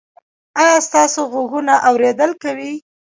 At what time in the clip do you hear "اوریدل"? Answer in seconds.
1.89-2.31